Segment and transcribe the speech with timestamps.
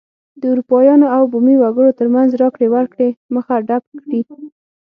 [0.41, 4.21] د اروپایانو او بومي وګړو ترمنځ راکړې ورکړې مخه ډپ کړي.